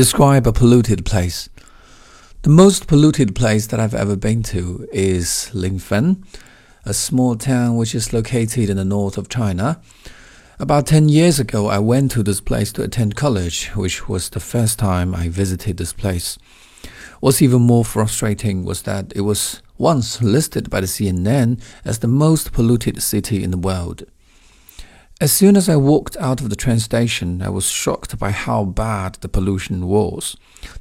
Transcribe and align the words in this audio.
Describe 0.00 0.46
a 0.46 0.52
polluted 0.52 1.04
place. 1.04 1.50
The 2.40 2.48
most 2.48 2.86
polluted 2.86 3.34
place 3.34 3.66
that 3.66 3.78
I've 3.78 3.92
ever 3.92 4.16
been 4.16 4.42
to 4.44 4.88
is 4.90 5.50
Linfen, 5.52 6.24
a 6.86 6.94
small 6.94 7.36
town 7.36 7.76
which 7.76 7.94
is 7.94 8.14
located 8.14 8.70
in 8.70 8.78
the 8.78 8.84
north 8.86 9.18
of 9.18 9.28
China. 9.28 9.78
About 10.58 10.86
10 10.86 11.10
years 11.10 11.38
ago, 11.38 11.66
I 11.66 11.80
went 11.80 12.12
to 12.12 12.22
this 12.22 12.40
place 12.40 12.72
to 12.72 12.82
attend 12.82 13.14
college, 13.14 13.66
which 13.76 14.08
was 14.08 14.30
the 14.30 14.40
first 14.40 14.78
time 14.78 15.14
I 15.14 15.28
visited 15.28 15.76
this 15.76 15.92
place. 15.92 16.38
What's 17.20 17.42
even 17.42 17.60
more 17.60 17.84
frustrating 17.84 18.64
was 18.64 18.80
that 18.84 19.12
it 19.14 19.20
was 19.20 19.60
once 19.76 20.22
listed 20.22 20.70
by 20.70 20.80
the 20.80 20.86
CNN 20.86 21.60
as 21.84 21.98
the 21.98 22.08
most 22.08 22.54
polluted 22.54 23.02
city 23.02 23.44
in 23.44 23.50
the 23.50 23.58
world. 23.58 24.04
As 25.22 25.30
soon 25.30 25.54
as 25.54 25.68
I 25.68 25.76
walked 25.76 26.16
out 26.16 26.40
of 26.40 26.48
the 26.48 26.56
train 26.56 26.78
station, 26.78 27.42
I 27.42 27.50
was 27.50 27.66
shocked 27.66 28.18
by 28.18 28.30
how 28.30 28.64
bad 28.64 29.16
the 29.20 29.28
pollution 29.28 29.86
was. 29.86 30.34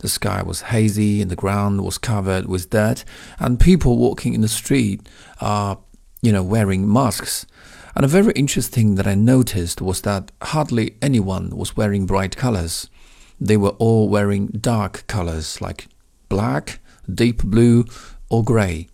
The 0.00 0.10
sky 0.10 0.42
was 0.42 0.60
hazy 0.60 1.22
and 1.22 1.30
the 1.30 1.36
ground 1.36 1.82
was 1.82 1.96
covered 1.96 2.44
with 2.44 2.68
dirt, 2.68 3.02
and 3.38 3.58
people 3.58 3.96
walking 3.96 4.34
in 4.34 4.42
the 4.42 4.48
street 4.48 5.08
are, 5.40 5.78
you 6.20 6.32
know, 6.32 6.42
wearing 6.42 6.86
masks. 6.86 7.46
And 7.94 8.04
a 8.04 8.08
very 8.08 8.34
interesting 8.34 8.88
thing 8.88 8.94
that 8.96 9.06
I 9.06 9.14
noticed 9.14 9.80
was 9.80 10.02
that 10.02 10.30
hardly 10.42 10.96
anyone 11.00 11.56
was 11.56 11.74
wearing 11.74 12.04
bright 12.04 12.36
colors. 12.36 12.90
They 13.40 13.56
were 13.56 13.76
all 13.78 14.10
wearing 14.10 14.48
dark 14.48 15.06
colors 15.06 15.62
like 15.62 15.88
black, 16.28 16.78
deep 17.10 17.42
blue, 17.42 17.86
or 18.28 18.44
gray. 18.44 18.88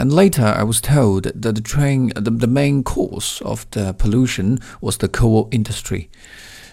And 0.00 0.10
later, 0.10 0.46
I 0.46 0.62
was 0.62 0.80
told 0.80 1.24
that 1.24 1.42
the 1.42 1.60
train, 1.60 2.10
the, 2.16 2.30
the 2.30 2.46
main 2.46 2.82
cause 2.82 3.42
of 3.44 3.70
the 3.72 3.92
pollution 3.92 4.58
was 4.80 4.96
the 4.96 5.08
coal 5.08 5.50
industry. 5.52 6.08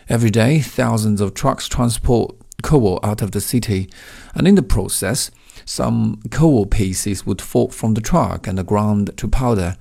Every 0.08 0.30
day, 0.30 0.62
thousands 0.62 1.20
of 1.20 1.34
trucks 1.34 1.68
transport 1.68 2.38
coal 2.64 3.02
out 3.04 3.22
of 3.22 3.32
the 3.32 3.42
city, 3.42 3.90
and 4.34 4.48
in 4.48 4.56
the 4.56 4.64
process, 4.64 5.30
some 5.66 6.22
coal 6.32 6.66
pieces 6.66 7.26
would 7.26 7.42
fall 7.42 7.68
from 7.68 7.96
the 7.96 8.02
truck 8.02 8.48
and 8.48 8.58
the 8.58 8.64
ground 8.64 9.12
to 9.18 9.28
powder. 9.28 9.76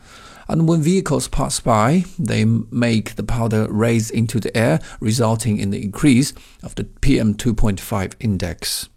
And 0.49 0.67
when 0.67 0.83
vehicles 0.83 1.29
pass 1.29 1.61
by, 1.61 2.05
they 2.19 2.45
make 2.45 3.15
the 3.15 3.23
powder 3.23 3.69
raise 3.71 4.11
into 4.11 4.41
the 4.41 4.57
air, 4.57 4.81
resulting 4.99 5.59
in 5.59 5.71
the 5.71 5.85
increase 5.85 6.33
of 6.65 6.75
the 6.75 6.83
PM2.5 6.83 8.15
index. 8.19 8.89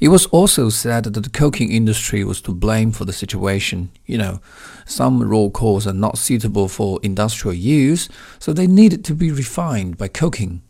It 0.00 0.08
was 0.08 0.26
also 0.26 0.68
said 0.68 1.04
that 1.04 1.20
the 1.20 1.30
coking 1.30 1.72
industry 1.72 2.24
was 2.24 2.40
to 2.42 2.52
blame 2.52 2.92
for 2.92 3.04
the 3.04 3.12
situation. 3.12 3.90
You 4.04 4.18
know, 4.18 4.40
some 4.84 5.22
raw 5.22 5.48
coals 5.48 5.86
are 5.86 5.92
not 5.92 6.18
suitable 6.18 6.68
for 6.68 7.00
industrial 7.02 7.54
use, 7.54 8.08
so 8.38 8.52
they 8.52 8.66
needed 8.66 9.04
to 9.06 9.14
be 9.14 9.30
refined 9.30 9.98
by 9.98 10.08
coking. 10.08 10.62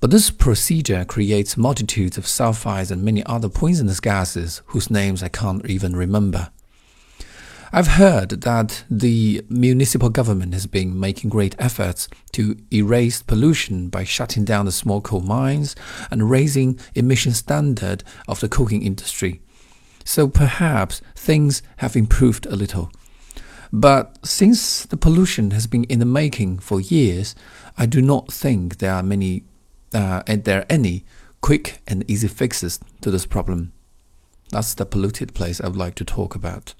But 0.00 0.10
this 0.10 0.30
procedure 0.30 1.04
creates 1.04 1.58
multitudes 1.58 2.16
of 2.16 2.24
sulfides 2.24 2.90
and 2.90 3.02
many 3.02 3.24
other 3.26 3.50
poisonous 3.50 4.00
gases 4.00 4.62
whose 4.66 4.90
names 4.90 5.22
I 5.22 5.28
can't 5.28 5.64
even 5.66 5.94
remember. 5.94 6.50
I've 7.72 7.86
heard 7.86 8.30
that 8.30 8.82
the 8.90 9.44
municipal 9.48 10.08
government 10.08 10.54
has 10.54 10.66
been 10.66 10.98
making 10.98 11.30
great 11.30 11.54
efforts 11.56 12.08
to 12.32 12.56
erase 12.72 13.22
pollution 13.22 13.88
by 13.90 14.02
shutting 14.02 14.44
down 14.44 14.66
the 14.66 14.72
small 14.72 15.00
coal 15.00 15.20
mines 15.20 15.76
and 16.10 16.28
raising 16.28 16.80
emission 16.96 17.30
standard 17.30 18.02
of 18.26 18.40
the 18.40 18.48
coking 18.48 18.82
industry. 18.82 19.40
So 20.04 20.26
perhaps 20.26 21.00
things 21.14 21.62
have 21.76 21.94
improved 21.94 22.44
a 22.46 22.56
little. 22.56 22.90
But 23.72 24.18
since 24.26 24.84
the 24.84 24.96
pollution 24.96 25.52
has 25.52 25.68
been 25.68 25.84
in 25.84 26.00
the 26.00 26.04
making 26.04 26.58
for 26.58 26.80
years, 26.80 27.36
I 27.78 27.86
do 27.86 28.02
not 28.02 28.32
think 28.32 28.78
there 28.78 28.94
are 28.94 29.02
many 29.04 29.44
uh, 29.94 30.24
and 30.26 30.42
there 30.42 30.62
are 30.62 30.66
any 30.68 31.04
quick 31.40 31.82
and 31.86 32.08
easy 32.10 32.26
fixes 32.26 32.80
to 33.00 33.12
this 33.12 33.26
problem. 33.26 33.72
That's 34.50 34.74
the 34.74 34.86
polluted 34.86 35.34
place 35.34 35.60
I 35.60 35.68
would 35.68 35.76
like 35.76 35.94
to 35.96 36.04
talk 36.04 36.34
about. 36.34 36.74